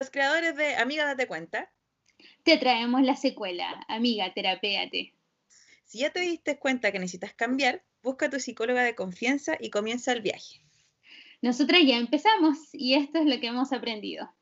[0.00, 1.70] Los creadores de Amiga Date Cuenta.
[2.42, 5.12] Te traemos la secuela, Amiga, terapéate.
[5.84, 9.68] Si ya te diste cuenta que necesitas cambiar, busca a tu psicóloga de confianza y
[9.68, 10.64] comienza el viaje.
[11.42, 14.34] Nosotras ya empezamos y esto es lo que hemos aprendido.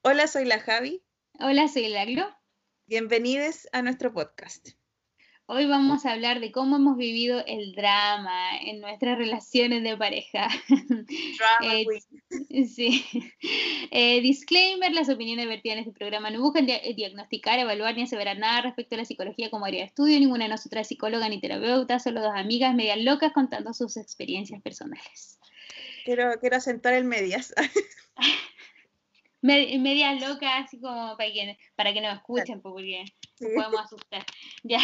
[0.00, 1.02] Hola, soy la Javi.
[1.38, 2.34] Hola, soy la Glo.
[2.86, 4.79] Bienvenidos a nuestro podcast.
[5.52, 10.46] Hoy vamos a hablar de cómo hemos vivido el drama en nuestras relaciones de pareja.
[10.68, 12.68] Drama Eh, queen.
[12.68, 13.04] Sí.
[13.90, 18.38] Eh, disclaimer, las opiniones vertidas en este programa no buscan dia- diagnosticar, evaluar ni aseverar
[18.38, 20.20] nada respecto a la psicología como área de estudio.
[20.20, 24.62] Ninguna de nosotras es psicóloga ni terapeuta, solo dos amigas medias locas contando sus experiencias
[24.62, 25.40] personales.
[26.04, 27.52] Quiero, quiero acentuar el medias.
[29.42, 33.04] Me- medias locas, así como para que, para que nos escuchen, pues, porque
[33.36, 33.44] Sí.
[33.46, 34.24] nos podemos asustar.
[34.62, 34.80] Ya.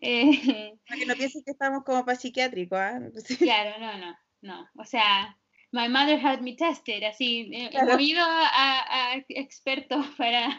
[0.00, 2.98] Eh, Para que no piensen que estamos como para psiquiátrico, ¿ah?
[3.26, 3.36] Sí.
[3.36, 4.68] Claro, no, no, no.
[4.78, 5.38] O sea,
[5.72, 7.92] my mother had me tested, así, eh, Claro.
[7.92, 10.58] movido a, a expertos para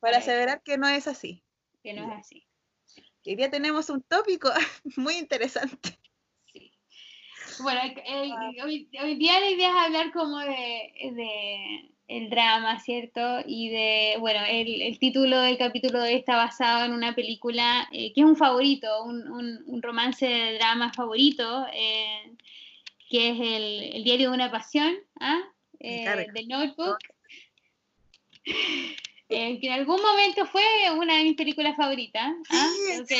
[0.00, 1.42] Para aseverar que no es así.
[1.82, 2.46] que no es así.
[3.24, 4.50] Hoy día tenemos un tópico
[4.96, 5.98] muy interesante.
[6.52, 6.72] Sí.
[7.62, 13.38] Bueno, eh, hoy, hoy día la idea es hablar como de, de el drama, ¿cierto?
[13.46, 17.88] Y de, bueno, el, el título del capítulo de hoy está basado en una película
[17.92, 22.32] eh, que es un favorito, un, un- un romance de drama favorito, eh,
[23.08, 25.40] que es el, el diario de una pasión, ¿ah?
[25.80, 26.04] Eh.
[26.34, 26.98] The Notebook.
[29.34, 30.62] Eh, que en algún momento fue
[30.94, 32.32] una de mis películas favoritas.
[32.50, 32.66] ¿ah?
[33.06, 33.14] Sí.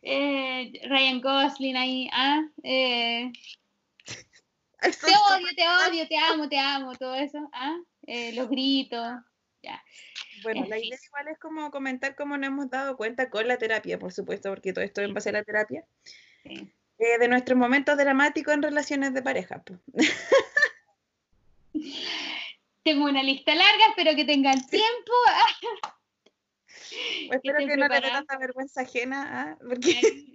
[0.00, 2.40] Eh, Ryan Gosling ahí, ¿ah?
[4.84, 7.76] Te odio, te odio, te amo, te amo, todo eso, ¿ah?
[8.06, 9.14] Eh, los gritos,
[9.62, 9.82] ya.
[10.42, 10.84] Bueno, En la fin.
[10.86, 14.50] idea igual es como comentar cómo nos hemos dado cuenta con la terapia, por supuesto,
[14.50, 15.84] porque todo esto en base a la terapia,
[16.42, 16.70] Sí.
[16.98, 19.62] eh, de nuestros momentos dramáticos en relaciones de pareja.
[19.62, 19.80] pues.
[22.84, 25.12] Tengo una lista larga, espero que tengan tiempo.
[27.28, 29.56] Pues espero que no le dé tanta vergüenza ajena, ¿ah?
[29.66, 30.26] porque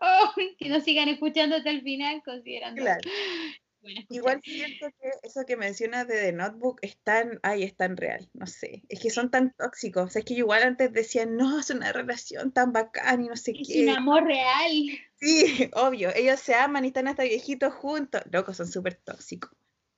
[0.00, 0.21] Oh,
[0.58, 2.80] que nos sigan escuchando hasta el final, considerando.
[2.82, 3.00] Claro.
[3.82, 7.96] Bueno, igual siento que eso que mencionas de The Notebook es tan, ay, es tan
[7.96, 11.26] real, no sé, es que son tan tóxicos, o sea, es que igual antes decía,
[11.26, 13.82] no, es una relación tan bacán y no sé es qué.
[13.82, 14.70] un amor real.
[15.16, 19.50] Sí, obvio, ellos se aman y están hasta viejitos juntos, locos, son súper tóxicos,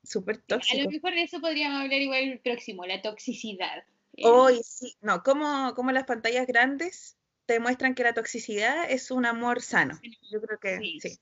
[0.02, 0.86] súper A lo tóxicos.
[0.90, 3.84] mejor de eso podríamos hablar igual el próximo, la toxicidad.
[4.16, 9.10] Eh, Hoy sí, no, como, como las pantallas grandes te muestran que la toxicidad es
[9.10, 9.98] un amor sano.
[10.30, 11.00] Yo creo que Sí.
[11.00, 11.18] sí.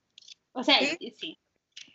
[0.52, 1.14] o sea, ¿sí?
[1.18, 1.38] sí.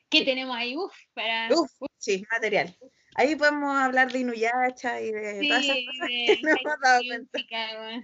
[0.10, 0.76] ¿Qué tenemos ahí?
[0.76, 1.50] Uf, para.
[1.54, 2.76] Uf, sí, material.
[3.16, 5.80] Ahí podemos hablar de Inuyasha y de Sí, todas esas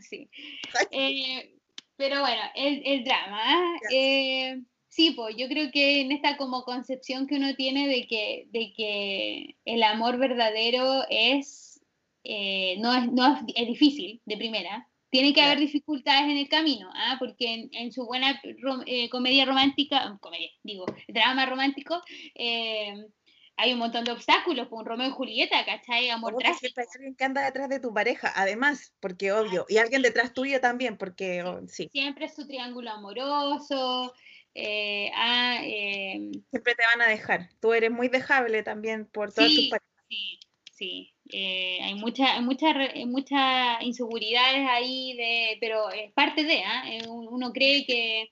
[0.09, 0.29] sí.
[0.91, 1.55] Eh,
[1.95, 3.39] pero bueno, el, el drama.
[3.39, 3.75] ¿ah?
[3.91, 8.47] Eh, sí, pues yo creo que en esta como concepción que uno tiene de que,
[8.51, 11.81] de que el amor verdadero es,
[12.23, 14.89] eh, no, es, no es, es difícil de primera.
[15.13, 17.17] Tiene que haber dificultades en el camino, ¿ah?
[17.19, 22.01] porque en, en su buena rom- eh, comedia romántica, comedia, digo, drama romántico,
[22.33, 22.95] eh,
[23.55, 26.09] hay un montón de obstáculos, con Romeo y Julieta, ¿cachai?
[26.09, 26.81] Amor trágico.
[26.81, 30.59] hay alguien que anda detrás de tu pareja, además, porque obvio, y alguien detrás tuyo
[30.59, 34.13] también, porque oh, sí, siempre es su triángulo amoroso.
[34.55, 37.49] eh, ah, eh, siempre te van a dejar.
[37.59, 39.89] Tú eres muy dejable también por todas tus sí, parejas.
[40.09, 40.39] sí,
[40.75, 41.13] sí.
[41.31, 46.83] eh, hay muchas mucha, hay muchas inseguridades ahí, de, pero es parte de, ¿ah?
[46.91, 48.31] Eh, un- uno cree que,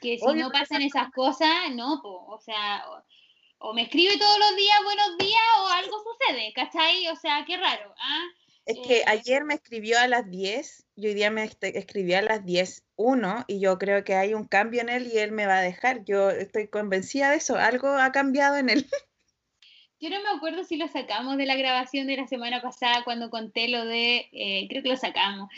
[0.00, 4.18] que si Obvio, no pasan esas cosas, no, po, o sea, o, o me escribe
[4.18, 7.08] todos los días buenos días o algo sucede, ¿cachai?
[7.08, 8.22] O sea, qué raro, ¿ah?
[8.66, 12.18] Es que Eh, ayer me escribió a las 10 y hoy día me este- escribió
[12.18, 15.46] a las 10.1 y yo creo que hay un cambio en él y él me
[15.46, 16.04] va a dejar.
[16.04, 17.56] Yo estoy convencida de eso.
[17.56, 18.86] Algo ha cambiado en él.
[20.00, 23.30] Yo no me acuerdo si lo sacamos de la grabación de la semana pasada cuando
[23.30, 25.48] conté lo de, eh, creo que lo sacamos,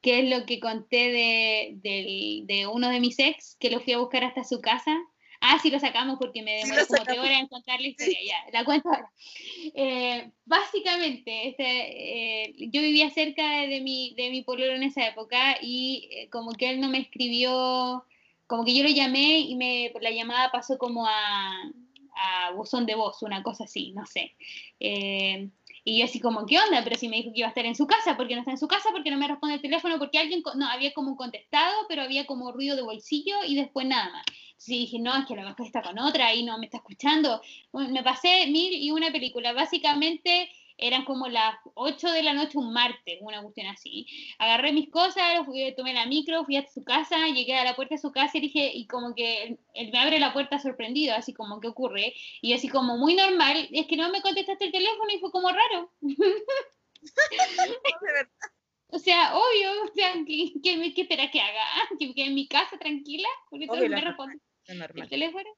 [0.00, 3.92] que es lo que conté de, del- de uno de mis ex, que lo fui
[3.94, 4.96] a buscar hasta su casa.
[5.40, 8.36] Ah, sí lo sacamos porque me demoré como tres horas en contar la historia, ya,
[8.52, 9.10] la cuento ahora.
[9.74, 15.06] Eh, básicamente, este, eh, yo vivía cerca de, de mi, de mi pololo en esa
[15.06, 18.04] época y eh, como que él no me escribió,
[18.46, 21.70] como que yo lo llamé y me, por la llamada pasó como a,
[22.16, 24.34] a buzón de voz, una cosa así, no sé.
[24.80, 25.48] Eh,
[25.86, 26.82] y yo así como, ¿qué onda?
[26.82, 28.52] Pero si me dijo que iba a estar en su casa, ¿por qué no está
[28.52, 28.90] en su casa?
[28.90, 29.98] ¿Por qué no me responde el teléfono?
[29.98, 34.10] Porque alguien, no, había como contestado, pero había como ruido de bolsillo y después nada
[34.10, 34.24] más.
[34.26, 36.78] Entonces dije, no, es que a lo mejor está con otra y no me está
[36.78, 37.42] escuchando.
[37.70, 39.52] Bueno, me pasé mil y una película.
[39.52, 44.06] Básicamente, eran como las 8 de la noche un martes, una cuestión así.
[44.38, 47.94] Agarré mis cosas, fui, tomé la micro, fui a su casa, llegué a la puerta
[47.94, 51.32] de su casa y dije, y como que él, me abre la puerta sorprendido, así
[51.32, 52.14] como, ¿qué ocurre?
[52.40, 55.50] Y así como muy normal, es que no me contestaste el teléfono y fue como
[55.50, 55.92] raro.
[58.88, 61.64] O sea, obvio, o sea, ¿qué, qué, espera que haga?
[61.98, 63.28] ¿Que quede en mi casa tranquila?
[63.50, 65.48] Porque todo me responde el teléfono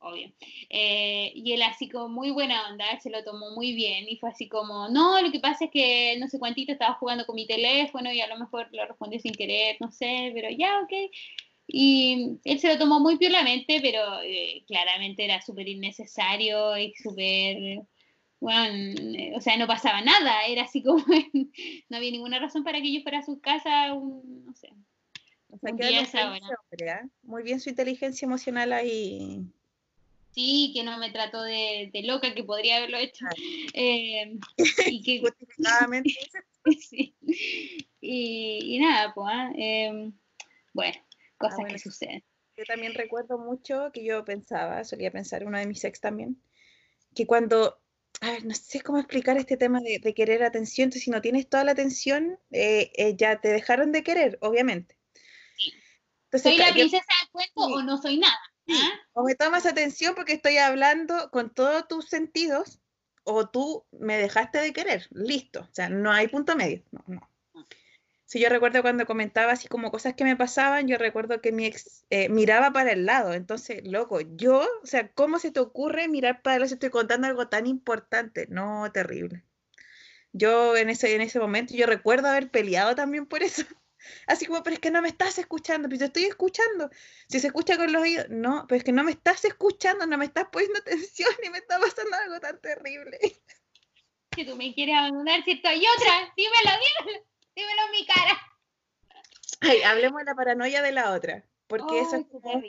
[0.00, 0.32] obvio.
[0.68, 4.30] Eh, y él así como muy buena onda, se lo tomó muy bien y fue
[4.30, 7.46] así como, no, lo que pasa es que no sé cuántito estaba jugando con mi
[7.46, 10.92] teléfono y a lo mejor lo respondí sin querer, no sé, pero ya, ok.
[11.66, 17.82] Y él se lo tomó muy piolamente, pero eh, claramente era súper innecesario y súper,
[18.40, 21.04] bueno, o sea, no pasaba nada, era así como,
[21.88, 24.70] no había ninguna razón para que yo fuera a su casa, un, no sé.
[25.52, 27.08] O sea, que ¿ah?
[27.22, 29.44] Muy bien su inteligencia emocional ahí
[30.32, 33.26] sí, que no me trató de, loca, que podría haberlo hecho.
[33.74, 34.38] Eh,
[34.86, 35.22] y que,
[36.80, 37.14] sí.
[38.00, 39.50] y, nada, pues, ¿ah?
[39.56, 40.12] em,
[40.72, 40.96] bueno,
[41.38, 42.24] cosas que suceden.
[42.56, 46.42] Yo también recuerdo mucho que yo pensaba, solía pensar, uno de mis ex también,
[47.14, 47.80] que cuando,
[48.20, 51.48] a ver, no sé cómo explicar este tema de, querer atención, entonces si no tienes
[51.48, 54.98] toda la atención, eh, eh, ya te dejaron de querer, obviamente.
[56.32, 58.38] ¿Soy la princesa del cuento o no soy nada?
[58.70, 58.90] ¿Ah?
[59.12, 62.80] O me tomas atención porque estoy hablando con todos tus sentidos,
[63.24, 65.06] o tú me dejaste de querer.
[65.10, 65.60] Listo.
[65.60, 66.82] O sea, no hay punto medio.
[66.90, 67.30] No, no.
[68.24, 71.66] Si yo recuerdo cuando comentaba así como cosas que me pasaban, yo recuerdo que mi
[71.66, 73.34] ex eh, miraba para el lado.
[73.34, 76.90] Entonces, loco, yo, o sea, ¿cómo se te ocurre mirar para el lado si estoy
[76.90, 78.46] contando algo tan importante?
[78.48, 79.42] No, terrible.
[80.32, 83.64] Yo en ese, en ese momento, yo recuerdo haber peleado también por eso.
[84.26, 86.90] Así como, pero es que no me estás escuchando, pero yo estoy escuchando.
[87.28, 90.18] Si se escucha con los oídos, no, pero es que no me estás escuchando, no
[90.18, 93.18] me estás poniendo atención y me está pasando algo tan terrible.
[94.30, 96.70] Que tú me quieres abandonar, si estoy otra, dímelo,
[97.04, 98.40] dímelo, dímelo en mi cara.
[99.60, 102.62] Ay, hablemos de la paranoia de la otra, porque eso es como...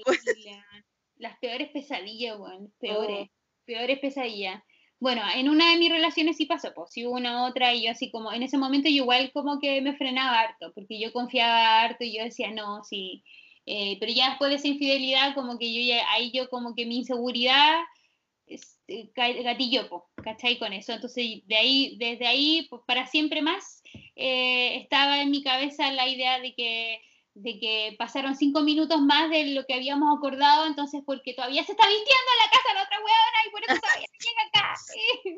[1.16, 3.34] Las peores pesadillas, weón, peores, oh.
[3.66, 4.64] peores pesadillas.
[5.02, 8.12] Bueno, en una de mis relaciones sí pasó, pues sí una otra y yo así
[8.12, 12.04] como, en ese momento yo igual como que me frenaba harto, porque yo confiaba harto
[12.04, 13.24] y yo decía, no, sí,
[13.66, 16.86] eh, pero ya después de esa infidelidad, como que yo ya, ahí yo como que
[16.86, 17.80] mi inseguridad
[18.46, 20.60] este, gatillo, po, ¿cachai?
[20.60, 23.82] Con eso, entonces de ahí, desde ahí, pues, para siempre más,
[24.16, 27.02] eh, estaba en mi cabeza la idea de que
[27.34, 31.72] de que pasaron cinco minutos más de lo que habíamos acordado, entonces porque todavía se
[31.72, 34.76] está vistiendo en la casa la otra weona y por eso todavía no llega acá.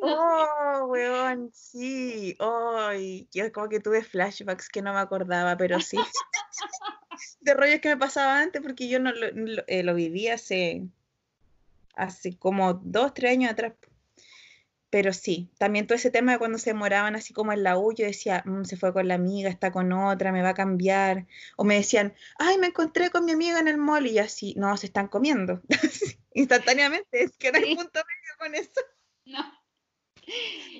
[0.81, 2.35] oh, weón, sí.
[2.39, 5.97] Ay, yo como que tuve flashbacks que no me acordaba, pero sí.
[7.41, 10.87] de rollos que me pasaba antes porque yo no lo, eh, lo viví hace,
[11.95, 13.73] hace como dos, tres años atrás
[14.93, 17.95] pero sí, también todo ese tema de cuando se demoraban así como en la U,
[17.95, 21.25] yo decía, mm, se fue con la amiga, está con otra, me va a cambiar.
[21.57, 24.77] O me decían, ay, me encontré con mi amiga en el mall y así, no,
[24.77, 25.63] se están comiendo.
[26.35, 28.81] Instantáneamente, es que no hay punto medio con eso.
[29.25, 29.51] No.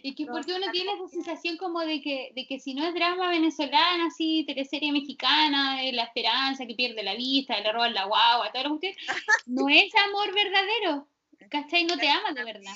[0.04, 2.94] Y que porque uno tiene esa sensación como de que, de que si no es
[2.94, 8.06] drama venezolana, así, teleserie mexicana, de la esperanza que pierde la vista, le roban la
[8.06, 9.16] guagua, todo lo que usted,
[9.48, 11.10] no es amor verdadero.
[11.50, 11.86] ¿Cachai?
[11.86, 12.74] No te ama de verdad.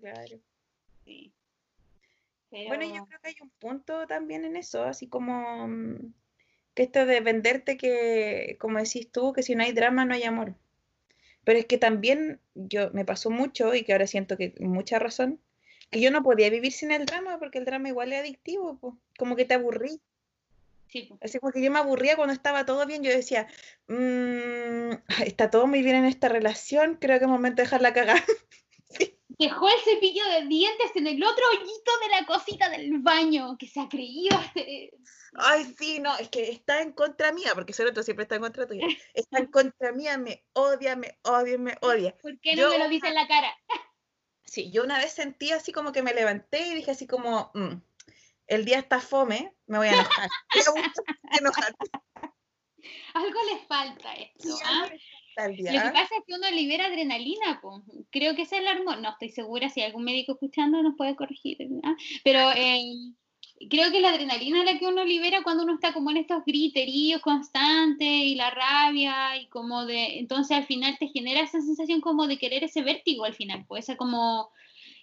[0.00, 0.40] Claro.
[2.50, 6.12] Bueno, yo creo que hay un punto también en eso, así como mm,
[6.74, 10.24] que esto de venderte que, como decís tú, que si no hay drama no hay
[10.24, 10.54] amor.
[11.44, 15.40] Pero es que también yo me pasó mucho y que ahora siento que mucha razón,
[15.90, 19.36] que yo no podía vivir sin el drama porque el drama igual es adictivo, como
[19.36, 20.00] que te aburrí.
[21.20, 23.46] Así como que yo me aburría cuando estaba todo bien, yo decía,
[23.86, 28.22] mm, está todo muy bien en esta relación, creo que es momento de dejarla cagar.
[29.40, 33.66] Dejó el cepillo de dientes en el otro hoyito de la cosita del baño, que
[33.66, 34.38] se ha creído
[35.32, 38.42] Ay, sí, no, es que está en contra mía, porque ese otro siempre está en
[38.42, 38.86] contra tuya.
[39.14, 42.14] Está en contra mía, me odia, me odia, me odia.
[42.18, 43.56] ¿Por qué no me lo dice en la cara?
[44.44, 47.80] Sí, yo una vez sentí así como que me levanté y dije así como, mm,
[48.46, 50.28] el día está fome, me voy a enojar.
[53.14, 54.90] Algo les falta esto, ¿ah?
[55.36, 57.82] Lo que pasa es que uno libera adrenalina, pues.
[58.10, 61.58] creo que es el hormona, no estoy segura si algún médico escuchando nos puede corregir,
[62.24, 62.82] pero eh,
[63.68, 66.44] creo que la adrenalina es la que uno libera cuando uno está como en estos
[66.44, 72.00] griteríos constantes y la rabia y como de, entonces al final te genera esa sensación
[72.00, 74.50] como de querer ese vértigo al final, pues esa como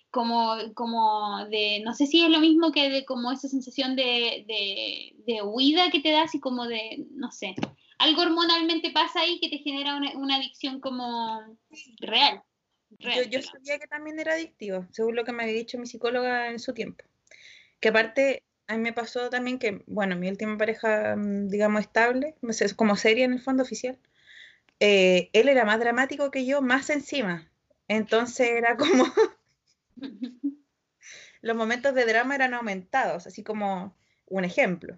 [0.09, 4.45] como, como de, no sé si es lo mismo que de como esa sensación de,
[4.47, 7.55] de, de huida que te das y como de, no sé,
[7.99, 11.57] algo hormonalmente pasa ahí que te genera una, adicción como
[11.99, 12.43] real.
[12.99, 16.59] yo, sabía que también era adictivo, según lo que me había dicho mi psicóloga en
[16.59, 17.03] su tiempo.
[17.79, 22.35] Que aparte, a mí me pasó también que, bueno, mi última pareja, mm, digamos, estable,
[22.75, 23.97] como serie en el fondo oficial,
[24.79, 27.49] eh, él era más dramático que yo, más encima.
[27.87, 29.05] Entonces era como...
[31.41, 33.95] los momentos de drama eran aumentados, así como
[34.27, 34.97] un ejemplo,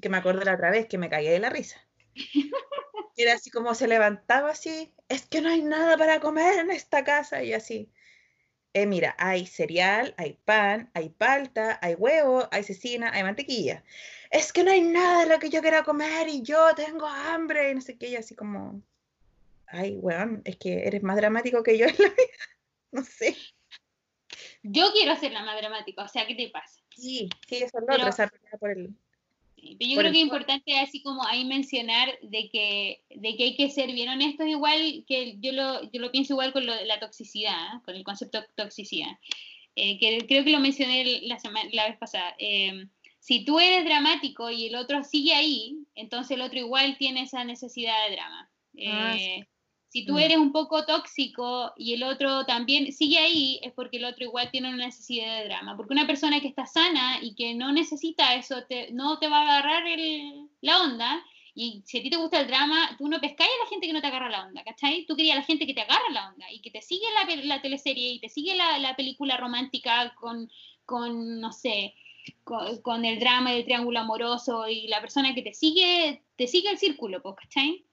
[0.00, 1.80] que me acordé la otra vez, que me caí de la risa.
[3.16, 7.04] Era así como se levantaba así, es que no hay nada para comer en esta
[7.04, 7.90] casa y así.
[8.74, 13.84] Eh, mira, hay cereal, hay pan, hay palta, hay huevo, hay cecina, hay mantequilla.
[14.30, 17.70] Es que no hay nada de lo que yo quiera comer y yo tengo hambre
[17.70, 18.82] y no sé qué, y así como,
[19.66, 22.14] ay, weón, es que eres más dramático que yo en la vida.
[22.92, 23.34] No sé.
[24.62, 26.78] Yo quiero ser la más dramática, o sea, ¿qué te pasa?
[26.94, 28.94] Sí, sí, eso es lo otro, esa por el...
[29.62, 33.56] pero yo creo que es importante así como ahí mencionar de que, de que hay
[33.56, 36.98] que ser bien honestos igual, que yo lo, yo lo pienso igual con lo, la
[36.98, 37.80] toxicidad, ¿eh?
[37.84, 39.12] con el concepto de toxicidad,
[39.76, 42.34] eh, que creo que lo mencioné la, semana, la vez pasada.
[42.38, 42.86] Eh,
[43.20, 47.44] si tú eres dramático y el otro sigue ahí, entonces el otro igual tiene esa
[47.44, 48.50] necesidad de drama.
[48.86, 49.16] Ah,
[49.92, 50.18] si tú mm.
[50.20, 54.50] eres un poco tóxico y el otro también sigue ahí, es porque el otro igual
[54.50, 55.76] tiene una necesidad de drama.
[55.76, 58.56] Porque una persona que está sana y que no necesita eso,
[58.92, 59.82] no te va a agarrar
[60.62, 61.22] la onda.
[61.54, 63.92] Y si a ti te gusta el drama, tú no pescáis a la gente que
[63.92, 65.04] no te agarra la onda, ¿cachai?
[65.04, 67.44] Tú querías a la gente que te agarra la onda y que te sigue la,
[67.44, 70.50] la teleserie y te sigue la, película romántica con,
[70.86, 71.94] con no sé,
[72.44, 76.70] con, con, el drama del triángulo amoroso y la persona que te sigue, te sigue
[76.70, 77.84] el círculo, pues, ¿cachai?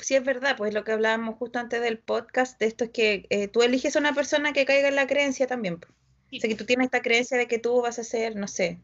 [0.00, 3.26] Sí es verdad, pues lo que hablábamos justo antes del podcast, de esto es que
[3.30, 5.78] eh, tú eliges a una persona que caiga en la creencia también.
[5.80, 5.92] Pues.
[6.36, 8.80] O sea, que tú tienes esta creencia de que tú vas a ser, no sé,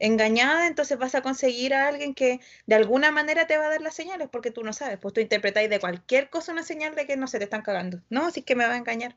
[0.00, 3.82] engañada, entonces vas a conseguir a alguien que de alguna manera te va a dar
[3.82, 7.06] las señales, porque tú no sabes, pues tú interpretáis de cualquier cosa una señal de
[7.06, 8.02] que no se te están cagando.
[8.08, 9.16] No, así que me va a engañar.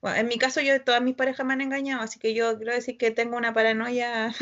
[0.00, 2.72] Bueno, en mi caso, yo todas mis parejas me han engañado, así que yo quiero
[2.72, 4.34] decir que tengo una paranoia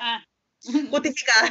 [0.00, 0.24] ah.
[0.90, 1.50] justificada.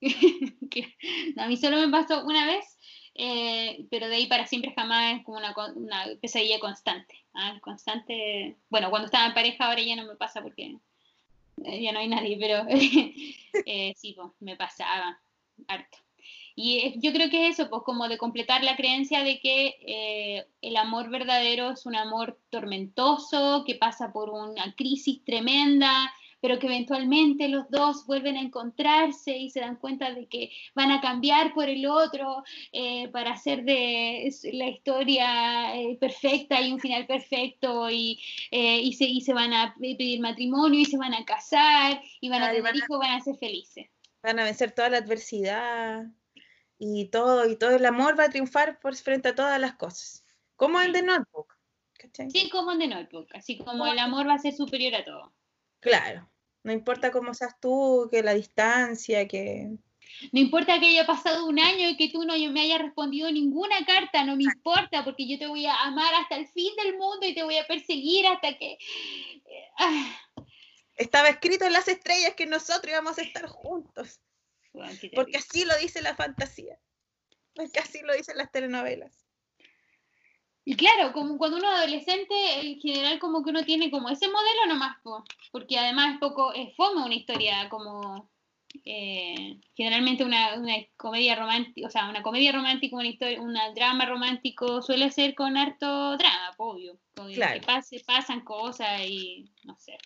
[1.36, 2.64] a mí solo me pasó una vez
[3.14, 7.14] eh, pero de ahí para siempre jamás es como una, una pesadilla constante.
[7.34, 7.58] ¿ah?
[7.60, 10.76] Constante, bueno, cuando estaba en pareja ahora ya no me pasa porque
[11.64, 12.64] eh, ya no hay nadie, pero
[13.66, 15.20] eh, sí, me pasaba
[15.68, 15.98] harto.
[16.54, 20.76] Y yo creo que es eso, pues como de completar la creencia de que el
[20.76, 27.48] amor verdadero es un amor tormentoso, que pasa por una crisis tremenda, pero que eventualmente
[27.48, 31.68] los dos vuelven a encontrarse y se dan cuenta de que van a cambiar por
[31.68, 32.42] el otro
[32.72, 38.20] eh, para hacer de la historia eh, perfecta y un final perfecto y,
[38.50, 42.28] eh, y, se, y se van a pedir matrimonio y se van a casar y
[42.28, 43.86] van a tener hijos, van a ser felices.
[44.22, 46.04] Van a vencer toda la adversidad
[46.78, 50.24] y todo, y todo el amor va a triunfar por frente a todas las cosas.
[50.56, 51.54] Como en The Notebook.
[52.30, 55.32] Sí, como en The Notebook, así como el amor va a ser superior a todo.
[55.80, 56.30] Claro,
[56.62, 59.70] no importa cómo seas tú, que la distancia, que...
[60.32, 63.84] No importa que haya pasado un año y que tú no me hayas respondido ninguna
[63.86, 67.26] carta, no me importa, porque yo te voy a amar hasta el fin del mundo
[67.26, 68.76] y te voy a perseguir hasta que...
[69.78, 70.20] Ah.
[70.96, 74.20] Estaba escrito en las estrellas que nosotros íbamos a estar juntos.
[75.14, 76.78] porque así lo dice la fantasía.
[77.54, 79.19] Porque así lo dicen las telenovelas.
[80.64, 84.28] Y claro, como cuando uno es adolescente, en general como que uno tiene como ese
[84.28, 84.98] modelo nomás,
[85.50, 88.30] porque además es poco, es fome una historia como
[88.84, 90.50] eh, generalmente una,
[90.96, 95.56] comedia romántica, o sea, una comedia romántica, una historia, un drama romántico suele ser con
[95.56, 96.98] harto drama, obvio,
[97.34, 97.60] claro.
[98.06, 99.98] pasan cosas y no sé.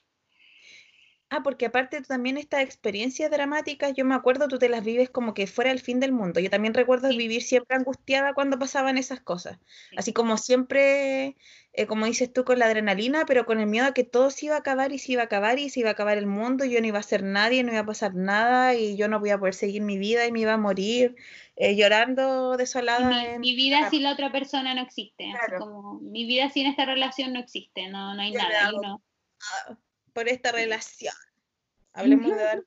[1.31, 5.35] Ah, porque aparte también estas experiencias dramáticas, yo me acuerdo, tú te las vives como
[5.35, 6.39] que fuera el fin del mundo.
[6.39, 9.59] Yo también recuerdo vivir siempre angustiada cuando pasaban esas cosas.
[9.97, 11.37] Así como siempre,
[11.73, 14.47] eh, como dices tú, con la adrenalina, pero con el miedo a que todo se
[14.47, 16.65] iba a acabar y se iba a acabar y se iba a acabar el mundo,
[16.67, 19.31] yo no iba a ser nadie, no iba a pasar nada y yo no voy
[19.31, 21.17] a poder seguir mi vida y me iba a morir
[21.57, 23.39] eh, llorando desolada.
[23.39, 25.33] Mi, vida sin la otra persona no existe.
[25.59, 29.01] como mi vida sin esta relación no existe, no, no hay nada.
[30.15, 31.15] Ah, por esta relación.
[31.93, 32.65] Hablemos de dar.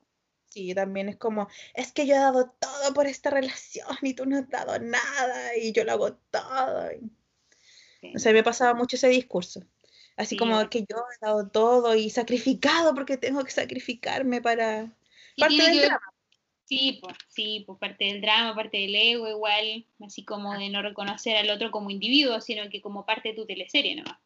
[0.50, 4.24] Sí, también es como, es que yo he dado todo por esta relación y tú
[4.24, 6.88] no has dado nada y yo lo hago todo.
[8.14, 9.62] O sea, me pasaba mucho ese discurso.
[10.16, 14.96] Así como que yo he dado todo y sacrificado porque tengo que sacrificarme para...
[15.36, 16.00] Parte del drama.
[16.64, 20.82] Sí, pues, sí, pues parte del drama, parte del ego igual, así como de no
[20.82, 24.18] reconocer al otro como individuo, sino que como parte de tu teleserie nomás.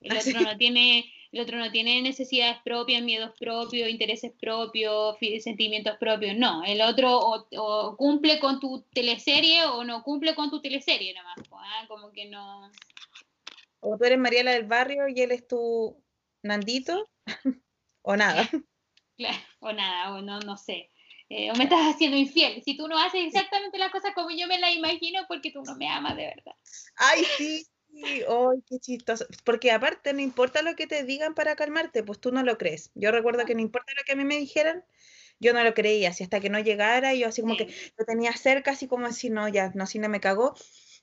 [0.00, 5.96] El otro no tiene el otro no tiene necesidades propias, miedos propios, intereses propios, sentimientos
[5.98, 6.36] propios.
[6.36, 11.38] No, el otro o, cumple con tu teleserie o no cumple con tu teleserie nomás.
[11.52, 11.86] ¿ah?
[11.88, 12.70] Como que no.
[13.80, 15.96] O tú eres Mariela del barrio y él es tu
[16.42, 17.08] Nandito,
[18.02, 18.48] o nada.
[19.16, 20.90] Claro, o nada, o no, no sé.
[21.30, 22.62] Eh, o me estás haciendo infiel.
[22.62, 25.76] Si tú no haces exactamente las cosas como yo me las imagino, porque tú no
[25.76, 26.54] me amas de verdad.
[26.96, 27.66] Ay, sí.
[27.94, 29.26] ¡Ay, qué chistoso!
[29.44, 32.90] Porque aparte, no importa lo que te digan para calmarte, pues tú no lo crees.
[32.94, 34.84] Yo recuerdo que no importa lo que a mí me dijeran,
[35.40, 38.32] yo no lo creía, así hasta que no llegara, yo así como que lo tenía
[38.32, 40.54] cerca, así como así, no, ya, no, si no me cagó,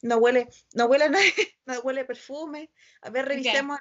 [0.02, 1.24] no huele, no huele nada,
[1.66, 2.70] no huele perfume,
[3.02, 3.80] a ver, revisemos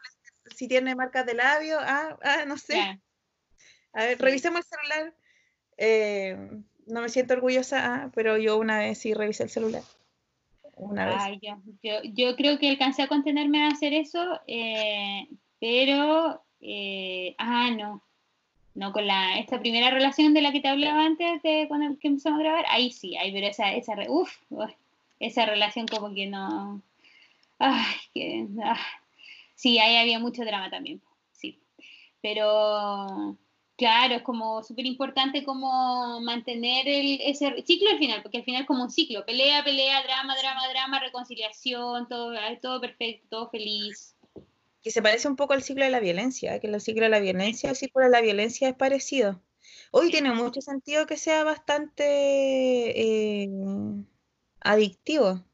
[0.54, 3.00] si tiene marcas de labio, ah, ah no sé.
[3.92, 5.14] A ver, revisemos el celular.
[5.76, 6.36] Eh,
[6.86, 9.82] no me siento orgullosa, ah, pero yo una vez sí revisé el celular.
[10.78, 11.40] Una vez.
[11.82, 15.26] yo, yo, creo que alcancé a contenerme a hacer eso, eh,
[15.60, 18.02] pero, eh, ah, no,
[18.74, 22.38] no con la, esta primera relación de la que te hablaba antes de cuando empezamos
[22.38, 24.30] a grabar, ahí sí, ahí, pero esa, esa, uf,
[25.18, 26.80] esa relación como que no,
[27.58, 28.78] ay, que, ah,
[29.54, 31.58] sí, ahí había mucho drama también, sí,
[32.20, 33.36] pero
[33.78, 38.66] claro, es como súper importante como mantener el, ese ciclo al final, porque al final
[38.66, 44.16] como un ciclo, pelea, pelea, drama, drama, drama, reconciliación, todo, todo perfecto, todo feliz,
[44.82, 47.20] que se parece un poco al ciclo de la violencia, que el ciclo de la
[47.20, 49.40] violencia, el ciclo de la violencia es parecido.
[49.90, 53.48] Hoy tiene mucho sentido que sea bastante eh,
[54.60, 55.44] adictivo.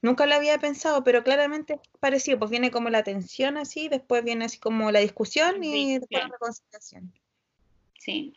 [0.00, 4.22] Nunca lo había pensado, pero claramente es parecido, pues viene como la tensión así, después
[4.22, 7.12] viene así como la discusión y después la reconciliación.
[8.04, 8.34] Sí,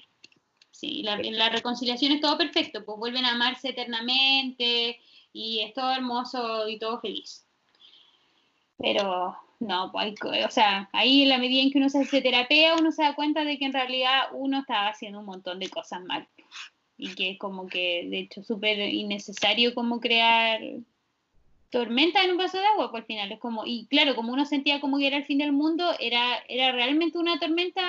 [0.71, 4.97] sí, la, la reconciliación es todo perfecto, pues vuelven a amarse eternamente
[5.33, 7.45] y es todo hermoso y todo feliz.
[8.77, 12.75] Pero no, pues, o sea, ahí en la medida en que uno se hace terapia,
[12.75, 16.01] uno se da cuenta de que en realidad uno estaba haciendo un montón de cosas
[16.05, 16.25] mal.
[16.95, 20.61] Y que es como que, de hecho, súper innecesario como crear
[21.69, 24.45] tormenta en un vaso de agua, pues al final es como, y claro, como uno
[24.45, 27.81] sentía como que era el fin del mundo, era, era realmente una tormenta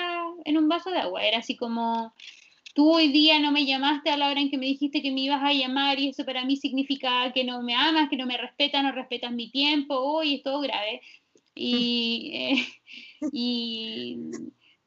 [0.45, 2.13] en un vaso de agua, era así como,
[2.75, 5.23] tú hoy día no me llamaste a la hora en que me dijiste que me
[5.23, 8.37] ibas a llamar y eso para mí significa que no me amas, que no me
[8.37, 11.01] respetas, no respetas mi tiempo, hoy es todo grave.
[11.55, 12.31] Y,
[13.21, 14.19] eh, y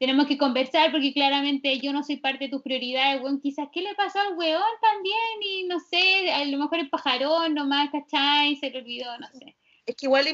[0.02, 3.82] tenemos que conversar porque claramente yo no soy parte de tus prioridades, weón, quizás qué
[3.82, 8.56] le pasó al weón también y no sé, a lo mejor el pajarón nomás, ¿cachai?
[8.56, 9.56] Se le olvidó, no sé.
[9.86, 10.26] Es que igual,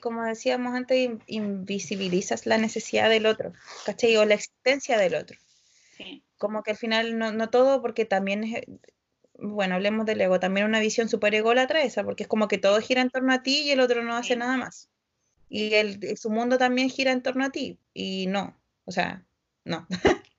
[0.00, 3.52] como decíamos antes, invisibilizas la necesidad del otro,
[3.84, 4.16] ¿cachai?
[4.18, 5.36] O la existencia del otro.
[5.96, 6.22] Sí.
[6.36, 8.62] Como que al final no, no todo, porque también es,
[9.34, 12.80] bueno, hablemos del ego, también una visión super ególatra esa, porque es como que todo
[12.80, 14.88] gira en torno a ti y el otro no hace nada más
[15.50, 17.78] y el, su mundo también gira en torno a ti.
[17.94, 18.57] Y no,
[18.88, 19.22] o sea,
[19.64, 19.86] no.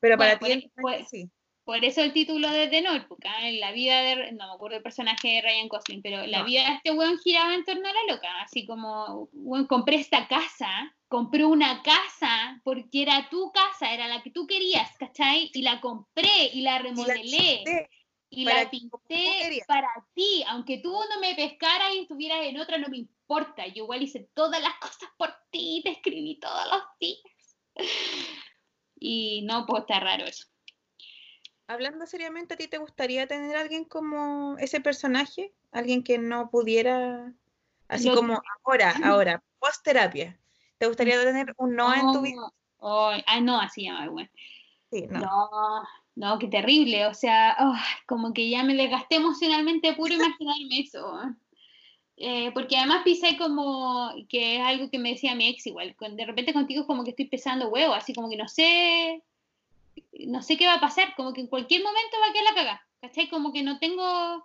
[0.00, 1.30] Pero para ti, por, sí.
[1.64, 3.48] Por eso el título de The Notebook, ¿ah?
[3.48, 6.68] en la vida de, no me acuerdo el personaje de Ryan Gosling, pero la vida
[6.68, 10.94] de este weón giraba en torno a la loca, así como, weón, compré esta casa,
[11.08, 15.50] compré una casa porque era tu casa, era la que tú querías, ¿cachai?
[15.54, 17.64] Y la compré y la remodelé.
[18.28, 22.88] Y la, pinté para ti, aunque tú no me pescaras y estuvieras en otra, no
[22.88, 27.33] me importa, yo igual hice todas las cosas por ti, te escribí todos los días.
[29.06, 30.46] Y no, pues está raro eso.
[31.66, 35.52] Hablando seriamente, ¿a ti te gustaría tener a alguien como ese personaje?
[35.72, 37.34] Alguien que no pudiera,
[37.88, 40.38] así como ahora, ahora, post terapia.
[40.78, 42.50] ¿Te gustaría tener un no, en tu vida?
[42.80, 44.30] ah, no, así ya, bueno.
[44.90, 45.20] Sí, no.
[45.20, 45.50] no.
[46.16, 47.56] No, qué terrible, o sea,
[48.06, 51.20] como que ya me desgasté emocionalmente puro imaginarme eso.
[52.16, 56.24] Eh, porque además pisé como que es algo que me decía mi ex igual, de
[56.24, 59.20] repente contigo es como que estoy pesando huevo, así como que no sé,
[60.20, 62.54] no sé qué va a pasar, como que en cualquier momento va a quedar la
[62.54, 63.28] caga, ¿cachai?
[63.28, 64.44] Como que no tengo,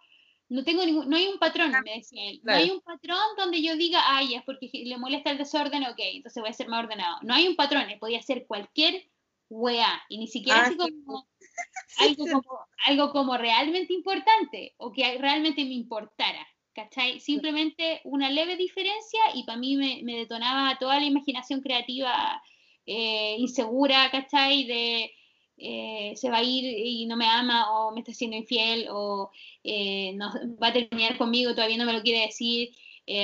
[0.49, 3.61] no tengo ningún, no hay un patrón, me decía él, no hay un patrón donde
[3.61, 6.83] yo diga, ay, es porque le molesta el desorden, ok, entonces voy a ser más
[6.83, 9.07] ordenado, no hay un patrón, podía ser cualquier
[9.47, 11.27] wea, y ni siquiera ah, así como,
[11.99, 16.47] algo como algo como realmente importante, o que realmente me importara,
[16.83, 17.19] ¿cachai?
[17.19, 22.41] Simplemente una leve diferencia y para mí me, detonaba toda la imaginación creativa
[22.85, 24.63] eh, insegura, ¿cachai?
[24.65, 25.11] De
[25.57, 29.29] eh, se va a ir y no me ama o me está siendo infiel o
[29.63, 32.69] eh, no, va a terminar conmigo, todavía no me lo quiere decir.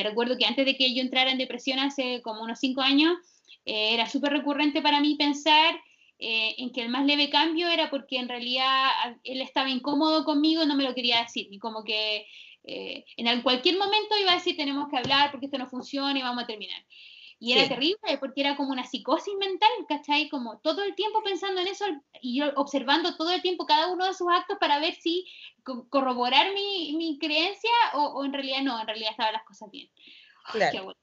[0.03, 3.13] recuerdo que antes de que yo entrara en depresión hace como unos cinco años,
[3.65, 5.79] era súper recurrente para mí pensar
[6.19, 8.89] en que el más leve cambio era porque en realidad
[9.23, 12.25] él estaba incómodo conmigo y no me lo quería decir, y como que
[12.67, 16.21] eh, en cualquier momento iba a decir tenemos que hablar porque esto no funciona y
[16.21, 16.83] vamos a terminar.
[17.37, 20.29] Y era terrible porque era como una psicosis mental, ¿cachai?
[20.29, 21.85] Como todo el tiempo pensando en eso
[22.21, 25.27] y yo observando todo el tiempo cada uno de sus actos para ver si
[25.89, 29.89] corroborar mi, mi creencia o, o, en realidad no, en realidad estaban las cosas bien.
[30.51, 30.95] Claro.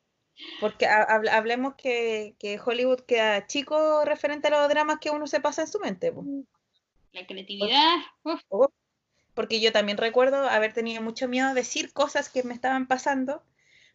[0.61, 5.63] Porque hablemos que, que, Hollywood queda chico referente a los dramas que uno se pasa
[5.63, 6.13] en su mente.
[7.13, 7.99] La creatividad.
[9.35, 13.43] Porque yo también recuerdo haber tenido mucho miedo de decir cosas que me estaban pasando,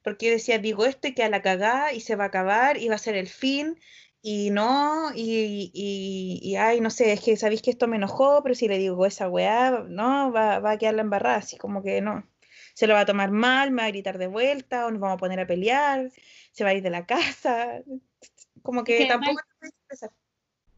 [0.03, 2.77] porque yo decía, digo esto y que a la cagada y se va a acabar
[2.77, 3.79] y va a ser el fin,
[4.21, 8.55] y no, y, y, ay, no sé, es que sabéis que esto me enojó, pero
[8.55, 12.01] si le digo esa weá, no, va, va a quedar la embarrada, así como que
[12.01, 12.27] no
[12.77, 15.15] se lo va a tomar mal, me va a gritar de vuelta, o nos vamos
[15.15, 16.11] a poner a pelear,
[16.51, 17.81] se va a ir de la casa.
[18.61, 19.41] Como que tampoco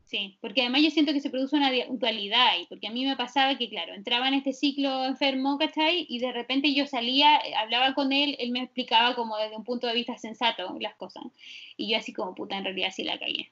[0.10, 3.15] Sí, porque además yo siento que se produce una dualidad y porque a mí me
[3.15, 6.08] pasaba que, claro, entraba en este ciclo enfermo, ¿cachai?
[6.10, 9.63] Y de repente yo salía, eh, hablaba con él, él me explicaba como desde un
[9.63, 11.24] punto de vista sensato las cosas.
[11.78, 13.52] Y yo así como, puta, en realidad sí la caí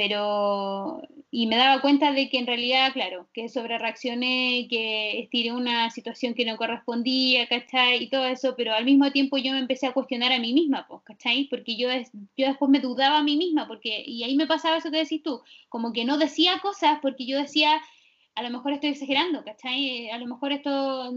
[0.00, 5.52] pero y me daba cuenta de que en realidad, claro, que sobre reaccioné, que estiré
[5.52, 8.02] una situación que no correspondía, ¿cachai?
[8.02, 10.86] Y todo eso, pero al mismo tiempo yo me empecé a cuestionar a mí misma,
[10.88, 11.44] pues, ¿cachai?
[11.48, 11.88] Porque yo,
[12.36, 15.22] yo después me dudaba a mí misma, porque, y ahí me pasaba eso que decís
[15.22, 17.80] tú, como que no decía cosas porque yo decía,
[18.34, 20.10] a lo mejor estoy exagerando, ¿cachai?
[20.10, 21.12] A lo mejor esto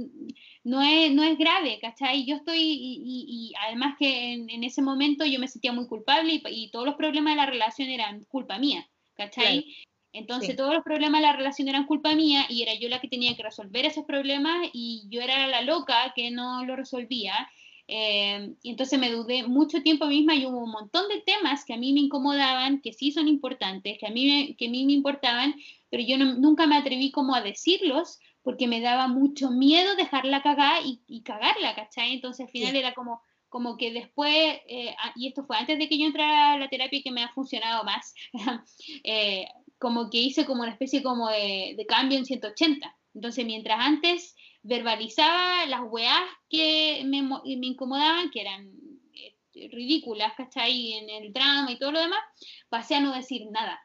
[0.63, 2.23] no es, no es grave, ¿cachai?
[2.25, 6.85] Yo estoy, y, además que en, ese momento yo me sentía muy culpable y, todos
[6.85, 9.65] los problemas de la relación eran culpa mía, ¿cachai?
[10.13, 13.07] Entonces todos los problemas de la relación eran culpa mía y era yo la que
[13.07, 17.49] tenía que resolver esos problemas y yo era la loca que no lo resolvía.
[17.87, 21.73] Eh, y entonces me dudé mucho tiempo misma y hubo un montón de temas que
[21.73, 24.93] a mí me incomodaban, que sí son importantes, que a mí que a mí me
[24.93, 25.55] importaban,
[25.89, 30.83] pero yo nunca me atreví como a decirlos porque me daba mucho miedo dejarla cagar
[30.85, 32.13] y, cagarla, ¿cachai?
[32.13, 34.35] Entonces al final era como, como que después,
[34.67, 37.29] eh, y esto fue antes de que yo entrara a la terapia que me ha
[37.29, 38.13] funcionado más,
[39.03, 39.47] eh,
[39.83, 42.95] como que hice como una especie como de, cambio en 180.
[43.13, 48.71] Entonces mientras antes verbalizaba las weas que me, me incomodaban, que eran
[49.13, 50.93] eh, ridículas, ¿cachai?
[50.93, 52.21] En el drama y todo lo demás,
[52.69, 53.77] pasé a no decir nada.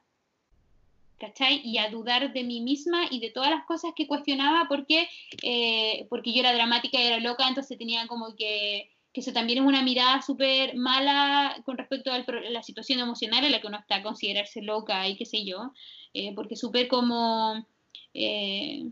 [1.18, 1.61] ¿cachai?
[1.64, 5.08] Y a dudar de mí misma y de todas las cosas que cuestionaba porque,
[5.42, 9.60] eh, porque yo era dramática y era loca, entonces tenía como que, que eso también
[9.60, 13.78] es una mirada súper mala con respecto a la situación emocional en la que uno
[13.78, 15.72] está a considerarse loca y qué sé yo,
[16.14, 17.66] eh, porque súper como
[18.14, 18.90] eh,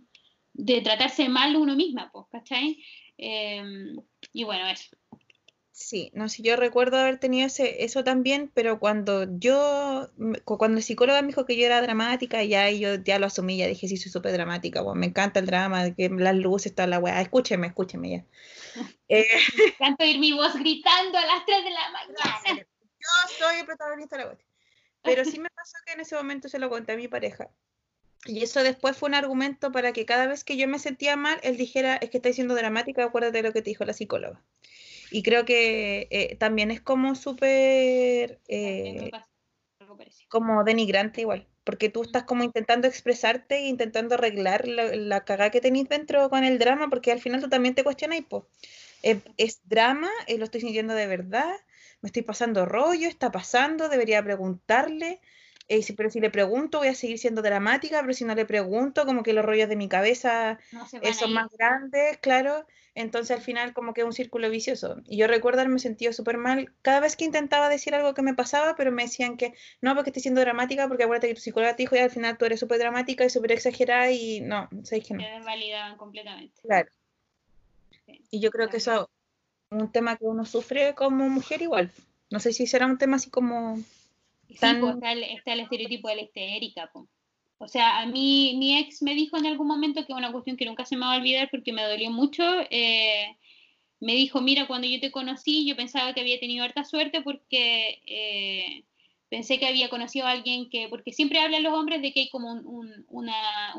[0.55, 2.83] de tratarse mal uno misma, pues, ¿cachai?
[3.19, 4.95] y bueno, eso.
[5.77, 10.09] Sí, no sé, yo recuerdo haber tenido ese, eso también, pero cuando yo,
[10.47, 13.67] cuando el psicólogo me dijo que yo era dramática, ya yo ya lo asumí, ya
[13.67, 16.99] dije, sí, soy súper dramática, bueno, me encanta el drama, que las luces, toda la
[16.99, 18.25] weá, escúcheme, escúcheme ya.
[19.09, 19.27] Eh,
[19.59, 22.67] me encanta oír mi voz gritando a las 3 de la mañana.
[22.99, 24.39] Yo soy el protagonista de la voz.
[25.03, 27.51] Pero sí me pasó que en ese momento se lo conté a mi pareja.
[28.25, 31.39] Y eso después fue un argumento para que cada vez que yo me sentía mal,
[31.43, 34.43] él dijera, es que estáis siendo dramática, acuérdate de lo que te dijo la psicóloga.
[35.11, 39.11] Y creo que eh, también es como súper, eh,
[40.29, 45.51] como denigrante igual, porque tú estás como intentando expresarte e intentando arreglar la, la cagada
[45.51, 48.45] que tenéis dentro con el drama, porque al final tú también te cuestionas, pues,
[49.03, 50.11] ¿es, drama?
[50.37, 51.55] ¿Lo estoy sintiendo de verdad?
[52.01, 53.09] ¿Me estoy pasando rollo?
[53.09, 53.89] ¿Está pasando?
[53.89, 55.21] ¿Debería preguntarle?
[55.69, 59.05] Eh, pero si le pregunto voy a seguir siendo dramática, pero si no le pregunto,
[59.05, 60.59] como que los rollos de mi cabeza
[61.19, 62.67] son más grandes, claro.
[62.95, 65.03] Entonces al final como que es un círculo vicioso.
[65.07, 68.35] Y yo recuerdo haberme sentido súper mal cada vez que intentaba decir algo que me
[68.35, 71.77] pasaba, pero me decían que no, porque estoy siendo dramática, porque acuérdate que tu psicóloga
[71.77, 75.09] te dijo y al final tú eres súper dramática y súper exagerada y no, sabéis
[75.09, 75.21] que no.
[75.21, 76.63] Te completamente.
[76.63, 76.89] Claro.
[78.31, 79.11] y yo creo que eso
[79.71, 81.91] es un tema que uno sufre como mujer igual.
[82.31, 83.79] No sé si será un tema así como
[84.49, 86.91] Sí, pues, está, el, estereotipo de la histérica.
[87.59, 90.67] O sea, a mí mi ex me dijo en algún momento que una cuestión que
[90.67, 92.43] nunca se me va a olvidar porque me dolió mucho.
[92.71, 93.37] Eh,
[94.01, 98.03] me dijo, mira, cuando yo te conocí, yo pensaba que había tenido harta suerte porque
[98.07, 98.85] eh,
[99.31, 102.29] pensé que había conocido a alguien que, porque siempre hablan los hombres de que hay
[102.29, 103.73] como una,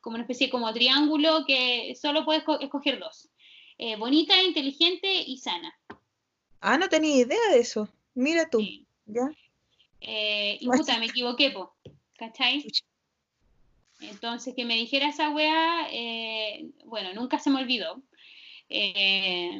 [0.00, 3.30] como una especie como triángulo que solo puedes escoger dos.
[3.78, 5.78] Eh, bonita, inteligente y sana.
[6.60, 7.88] Ah, no tenía idea de eso.
[8.14, 8.60] Mira tú.
[9.04, 9.30] ¿Ya?
[10.00, 11.74] Eh, y puta, me equivoqué, po,
[12.18, 12.64] ¿cachai?
[14.00, 18.02] Entonces, que me dijera esa weá, eh, bueno, nunca se me olvidó.
[18.68, 19.58] Eh,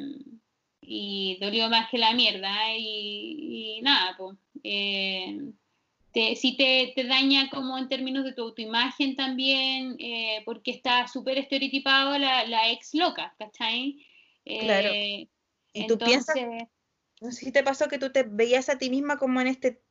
[0.81, 2.75] y dolió más que la mierda.
[2.77, 4.37] Y, nada, pues.
[6.13, 9.97] Te, sí te, te, daña como en términos de tu autoimagen también,
[10.45, 14.03] porque está súper estereotipado la, la, ex loca, ¿cachai?
[14.43, 14.89] claro.
[15.73, 16.35] Y tú piensas,
[17.21, 19.81] no sé si te pasó que tú te veías a ti misma como en este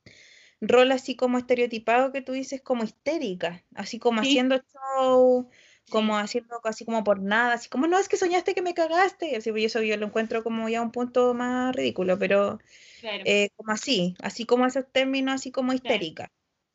[0.60, 5.48] rol así como estereotipado que tú dices como histérica, así como haciendo show,
[5.90, 9.36] como haciendo casi como por nada, así como, no, es que soñaste que me cagaste,
[9.36, 12.58] así, pues, eso yo lo encuentro como ya un punto más ridículo, pero
[13.02, 16.30] eh, como así, así como esos términos, así como histérica,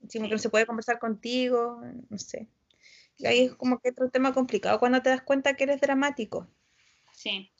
[0.05, 2.47] así como que no se puede conversar contigo, no sé.
[3.17, 6.47] Y ahí es como que otro tema complicado cuando te das cuenta que eres dramático.
[7.13, 7.51] Sí.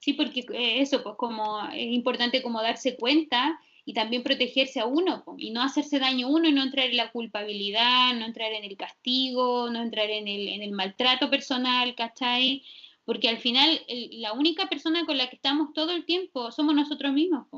[0.00, 4.86] Sí, porque eh, eso, pues como es importante como darse cuenta y también protegerse a
[4.86, 8.52] uno y no hacerse daño a uno y no entrar en la culpabilidad, no entrar
[8.52, 12.62] en el castigo, no entrar en el, en el maltrato personal, ¿cachai?
[13.04, 13.80] Porque al final
[14.12, 17.48] la única persona con la que estamos todo el tiempo somos nosotros mismos.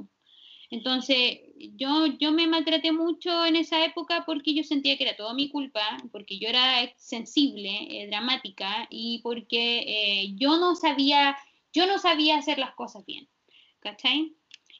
[0.70, 1.40] Entonces,
[1.76, 5.50] yo, yo me maltraté mucho en esa época porque yo sentía que era todo mi
[5.50, 11.36] culpa, porque yo era sensible, eh, dramática y porque eh, yo no sabía,
[11.74, 13.28] yo no sabía hacer las cosas bien,
[13.80, 14.34] ¿cachai?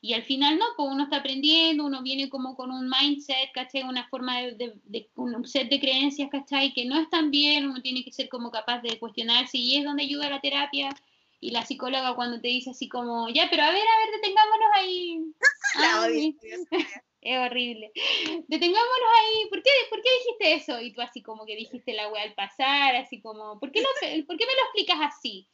[0.05, 3.85] Y al final no, pues uno está aprendiendo, uno viene como con un mindset, ¿cachai?
[3.85, 6.75] Una forma de, de, un set de creencias, ¿cachai?
[6.75, 10.03] Que no están bien, uno tiene que ser como capaz de cuestionarse y es donde
[10.03, 10.91] ayuda la terapia.
[11.39, 14.69] Y la psicóloga cuando te dice así como, ya, pero a ver, a ver, detengámonos
[14.75, 15.25] ahí.
[17.21, 17.93] es horrible.
[18.49, 19.49] Detengámonos ahí.
[19.51, 20.81] ¿Por qué, ¿Por qué dijiste eso?
[20.81, 23.89] Y tú así como que dijiste la wea al pasar, así como, ¿por qué, no,
[24.27, 25.49] ¿por qué me lo explicas así?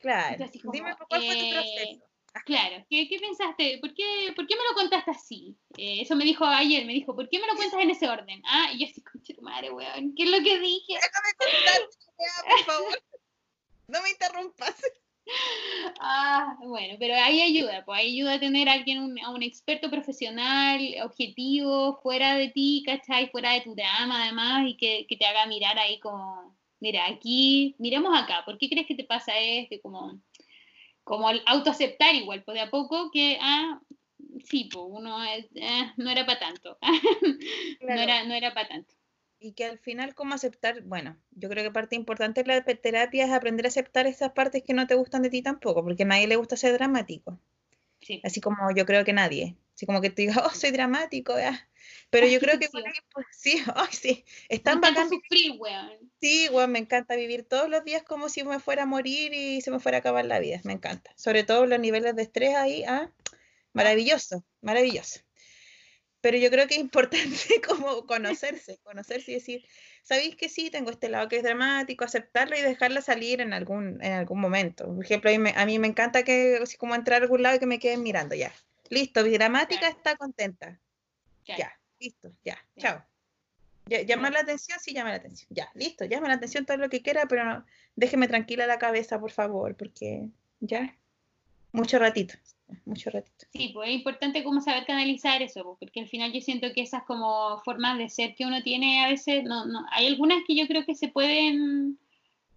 [0.00, 0.44] Claro.
[0.72, 2.07] Dime cuál fue tu eh, proceso.
[2.44, 3.78] Claro, ¿qué, qué pensaste?
[3.80, 5.56] ¿Por qué, ¿Por qué, me lo contaste así?
[5.76, 8.42] Eh, eso me dijo ayer, me dijo, ¿por qué me lo cuentas en ese orden?
[8.46, 10.94] Ah, y yo así, concha tu madre, weón, ¿qué es lo que dije?
[10.94, 11.88] Déjame contar,
[12.48, 13.02] por favor.
[13.88, 14.74] No me interrumpas.
[16.00, 19.42] Ah, bueno, pero ahí ayuda, pues ahí ayuda a tener a alguien, un, a un
[19.42, 23.28] experto profesional, objetivo, fuera de ti, ¿cachai?
[23.28, 27.74] Fuera de tu drama, además, y que, que te haga mirar ahí como, mira, aquí,
[27.78, 29.76] miremos acá, ¿por qué crees que te pasa esto?
[29.82, 30.18] Como,
[31.08, 33.80] como autoaceptar igual, pues de a poco que, ah,
[34.44, 36.76] sí, pues uno eh, no era para tanto,
[37.80, 38.94] no era, no era para tanto.
[39.40, 40.82] Y que al final, ¿cómo aceptar?
[40.82, 44.62] Bueno, yo creo que parte importante de la terapia es aprender a aceptar esas partes
[44.64, 47.38] que no te gustan de ti tampoco, porque a nadie le gusta ser dramático.
[48.00, 48.20] Sí.
[48.22, 49.56] Así como yo creo que nadie.
[49.78, 51.36] Así como que te diga, oh, soy dramático,
[52.10, 55.08] Pero yo creo que sí, pues, sí, ay, sí, es tan bacán.
[55.08, 56.10] Sufrir, weón.
[56.20, 59.60] Sí, weón, me encanta vivir todos los días como si me fuera a morir y
[59.60, 61.12] se me fuera a acabar la vida, me encanta.
[61.14, 63.12] Sobre todo los niveles de estrés ahí, ah,
[63.72, 65.20] maravilloso, maravilloso.
[66.22, 67.30] Pero yo creo que es importante
[67.68, 69.64] como conocerse, conocerse y decir,
[70.02, 70.70] ¿sabéis que sí?
[70.70, 74.92] Tengo este lado que es dramático, aceptarlo y dejarla salir en algún, en algún momento.
[74.92, 77.44] Por ejemplo, a mí me, a mí me encanta que, así como entrar a algún
[77.44, 78.52] lado y que me queden mirando ya.
[78.90, 80.80] Listo, mi dramática está contenta.
[81.46, 83.04] Ya, listo, ya, chao.
[83.86, 85.48] llama la atención, sí, llama la atención.
[85.50, 87.64] Ya, listo, llama la atención todo lo que quiera, pero no,
[87.96, 90.28] déjeme tranquila la cabeza, por favor, porque
[90.60, 90.94] ya,
[91.72, 92.34] mucho ratito,
[92.84, 93.46] mucho ratito.
[93.52, 97.04] Sí, pues es importante como saber canalizar eso, porque al final yo siento que esas
[97.04, 100.66] como formas de ser que uno tiene a veces, no, no, hay algunas que yo
[100.66, 101.98] creo que se pueden,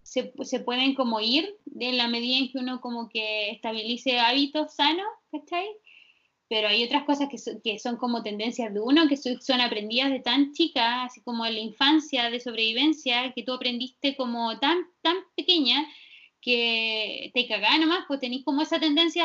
[0.02, 4.74] se, se pueden como ir en la medida en que uno como que estabilice hábitos
[4.74, 5.66] sanos, ¿cachai?
[6.52, 10.20] Pero hay otras cosas que, que son como tendencias de uno, que son, aprendidas de
[10.20, 15.16] tan chica, así como en la infancia de sobrevivencia, que tú aprendiste como tan, tan
[15.34, 15.82] pequeña,
[16.42, 19.24] que te cagás nomás, pues tenés como esa tendencia...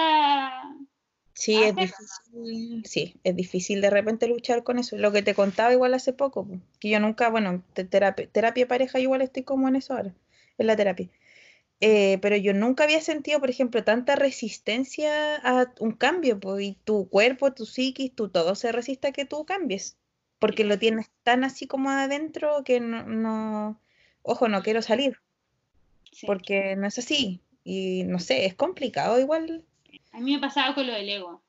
[1.34, 4.96] Sí, es difícil, sí, es difícil de repente luchar con eso.
[4.96, 6.48] Lo que te contaba igual hace poco,
[6.80, 10.16] que yo nunca, bueno, terapia, terapia pareja igual estoy como en eso ahora,
[10.58, 11.10] en la terapia
[11.80, 16.74] eh, pero yo nunca había sentido, por ejemplo, tanta resistencia a un cambio, pues, y
[16.84, 19.98] tu cuerpo, tu psiquis, tu todo se resiste a que tú cambies,
[20.40, 23.80] porque lo tienes tan así como adentro que no,
[24.24, 25.20] ojo, no quiero salir,
[26.26, 29.64] porque no es así, y no sé, es complicado igual.
[30.14, 31.44] A mí me pasaba con lo del ego,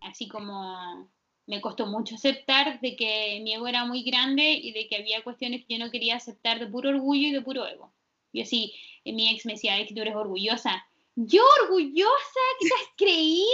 [0.00, 1.08] así como
[1.46, 5.22] me costó mucho aceptar de que mi ego era muy grande y de que había
[5.22, 7.92] cuestiones que yo no quería aceptar de puro orgullo y de puro ego.
[8.32, 8.74] Y así,
[9.12, 10.84] mi ex me decía, que tú eres orgullosa.
[11.14, 13.46] Yo orgullosa, ¿qué te has creído?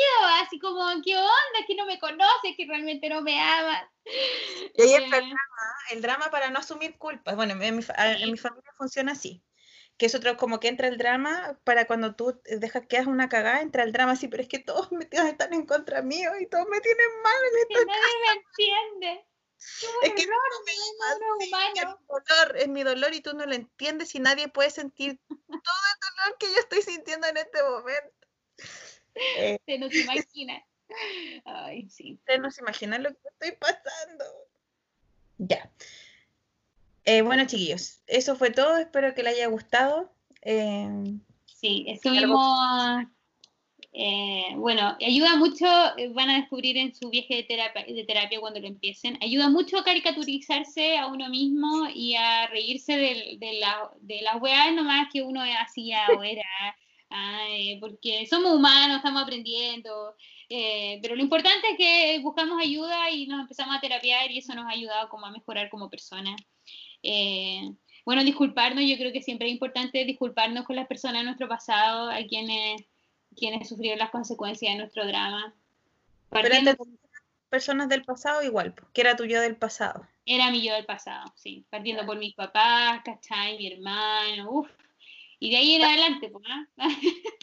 [0.42, 1.66] Así como, ¿qué onda?
[1.66, 3.84] Que no me conoces, que realmente no me amas.
[4.74, 5.36] Y ahí el, drama,
[5.92, 7.36] el drama para no asumir culpas.
[7.36, 9.44] Bueno, en mi, familia funciona así.
[9.96, 13.28] Que es otro, como que entra el drama para cuando tú dejas que hagas una
[13.28, 16.46] cagada, entra el drama así, pero es que todos metidos están en contra mío y
[16.46, 19.31] todos me tienen mal en esta nadie me entiende
[20.02, 20.28] es que es,
[21.38, 25.38] mi dolor, es mi dolor y tú no lo entiendes y nadie puede sentir todo
[25.48, 28.28] el dolor que yo estoy sintiendo en este momento.
[29.14, 30.64] Eh, se nos imagina.
[31.44, 32.20] Ay, sí.
[32.26, 34.24] Se nos imagina lo que estoy pasando.
[35.38, 35.70] Ya.
[37.04, 38.76] Eh, bueno, chiquillos, eso fue todo.
[38.78, 40.14] Espero que les haya gustado.
[40.42, 40.88] Eh,
[41.46, 43.06] sí, estuvimos
[43.94, 45.66] Eh, bueno, ayuda mucho,
[45.98, 49.50] eh, van a descubrir en su viaje de terapia, de terapia cuando lo empiecen, ayuda
[49.50, 54.72] mucho a caricaturizarse a uno mismo y a reírse de, de, la, de las weas
[54.74, 56.42] nomás que uno hacía o era,
[57.80, 60.14] porque somos humanos, estamos aprendiendo,
[60.48, 64.54] eh, pero lo importante es que buscamos ayuda y nos empezamos a terapiar y eso
[64.54, 66.40] nos ha ayudado como a mejorar como personas.
[68.06, 72.10] bueno, disculparnos, yo creo que siempre es importante disculparnos con las personas de nuestro pasado,
[72.10, 72.82] a quienes
[73.36, 75.54] quienes sufrieron las consecuencias de nuestro drama.
[76.30, 76.48] Pero
[77.48, 80.08] personas del pasado igual, que era tu yo del pasado.
[80.24, 81.66] Era mi yo del pasado, sí.
[81.68, 83.58] Partiendo por mis papás, ¿cachai?
[83.58, 84.70] Mi hermano, uff.
[85.38, 86.44] Y de ahí en adelante, pues.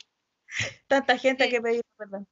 [0.87, 2.27] Tanta gente que pedí perdón.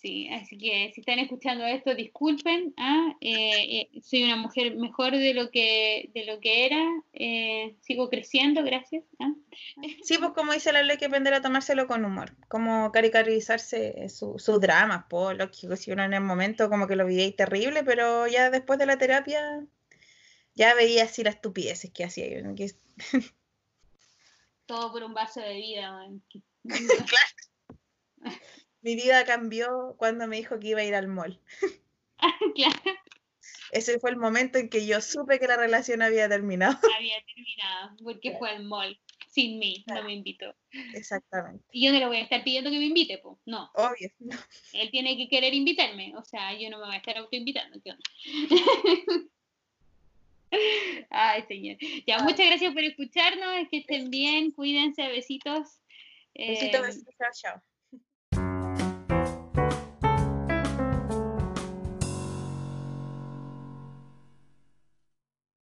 [0.00, 2.72] Sí, así que si están escuchando esto, disculpen.
[2.78, 3.14] ¿ah?
[3.20, 6.82] Eh, eh, soy una mujer mejor de lo que, de lo que era.
[7.12, 9.04] Eh, sigo creciendo, gracias.
[9.18, 9.34] ¿ah?
[10.02, 12.34] Sí, pues como dice la ley, que aprender a tomárselo con humor.
[12.48, 15.76] Como caricaturizarse sus su dramas, pues, lógico.
[15.76, 18.96] Si uno en el momento como que lo veía terrible, pero ya después de la
[18.96, 19.66] terapia
[20.54, 22.40] ya veía así las estupideces que hacía yo.
[24.64, 26.08] Todo por un vaso de vida.
[26.64, 27.40] claro
[28.82, 31.38] mi vida cambió cuando me dijo que iba a ir al mall.
[32.54, 33.00] claro.
[33.72, 36.76] Ese fue el momento en que yo supe que la relación había terminado.
[36.96, 38.98] Había terminado, porque fue al mall.
[39.28, 40.56] Sin mí, no me invitó.
[40.92, 41.64] Exactamente.
[41.70, 43.70] Y yo no le voy a estar pidiendo que me invite, pues, no.
[43.74, 44.10] Obvio.
[44.18, 44.36] No.
[44.72, 47.94] Él tiene que querer invitarme, o sea, yo no me voy a estar autoinvitando, ¿qué
[51.10, 51.76] Ay, señor.
[52.08, 55.80] Ya, muchas gracias por escucharnos, que estén bien, cuídense, besitos.
[56.34, 57.62] Besitos, besitos, chao, chao.